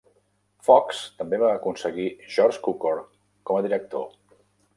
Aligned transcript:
Fox 0.69 1.01
també 1.19 1.39
va 1.43 1.51
aconseguir 1.57 2.07
George 2.37 2.63
Cukor 2.69 2.99
com 3.51 3.59
a 3.59 3.61
director. 3.69 4.11